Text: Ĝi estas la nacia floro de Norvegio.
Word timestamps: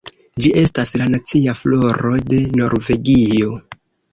Ĝi 0.43 0.53
estas 0.61 0.93
la 1.01 1.09
nacia 1.15 1.55
floro 1.59 2.15
de 2.33 2.41
Norvegio. 2.63 3.53